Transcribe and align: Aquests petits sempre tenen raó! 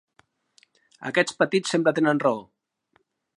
Aquests 1.09 1.35
petits 1.43 1.75
sempre 1.75 1.93
tenen 2.01 2.23
raó! 2.25 2.41